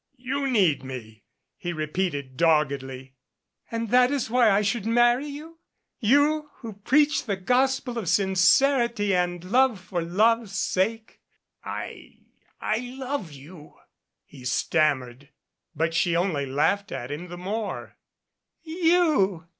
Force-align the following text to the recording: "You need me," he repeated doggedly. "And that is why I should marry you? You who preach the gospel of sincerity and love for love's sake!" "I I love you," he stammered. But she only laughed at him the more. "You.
"You 0.17 0.47
need 0.49 0.83
me," 0.83 1.25
he 1.57 1.73
repeated 1.73 2.35
doggedly. 2.35 3.13
"And 3.69 3.91
that 3.91 4.09
is 4.09 4.31
why 4.31 4.49
I 4.49 4.63
should 4.63 4.87
marry 4.87 5.27
you? 5.27 5.59
You 5.99 6.49
who 6.55 6.73
preach 6.73 7.25
the 7.25 7.35
gospel 7.35 7.99
of 7.99 8.09
sincerity 8.09 9.13
and 9.15 9.43
love 9.43 9.79
for 9.79 10.01
love's 10.01 10.59
sake!" 10.59 11.19
"I 11.63 12.17
I 12.59 12.77
love 12.97 13.31
you," 13.31 13.75
he 14.25 14.43
stammered. 14.43 15.29
But 15.75 15.93
she 15.93 16.15
only 16.15 16.47
laughed 16.47 16.91
at 16.91 17.11
him 17.11 17.27
the 17.27 17.37
more. 17.37 17.95
"You. 18.63 19.45